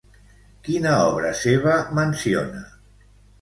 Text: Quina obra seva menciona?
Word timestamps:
Quina 0.67 0.93
obra 1.09 1.33
seva 1.41 1.75
menciona? 2.01 2.65